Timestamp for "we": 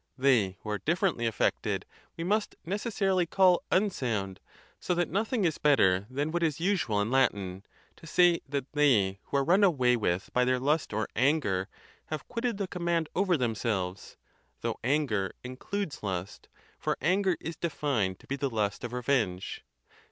2.17-2.23